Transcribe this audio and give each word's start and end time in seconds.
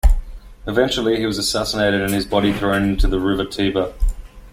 Eventually, 0.65 1.17
he 1.17 1.27
was 1.27 1.37
assassinated, 1.37 2.01
and 2.01 2.11
his 2.11 2.25
body 2.25 2.51
thrown 2.53 2.81
into 2.83 3.07
the 3.07 3.19
river 3.19 3.45
Tiber. 3.45 3.93